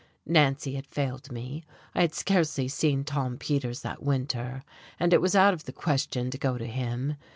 [0.25, 1.63] Nancy had failed me;
[1.93, 4.63] I had scarcely seen Tom Peters that winter,
[4.99, 7.17] and it was out of the question to go to him.